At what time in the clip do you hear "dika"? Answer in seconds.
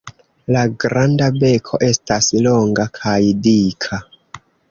3.49-4.03